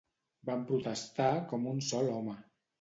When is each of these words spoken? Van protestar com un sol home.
Van 0.49 0.63
protestar 0.71 1.29
com 1.53 1.71
un 1.77 1.85
sol 1.93 2.13
home. 2.19 2.39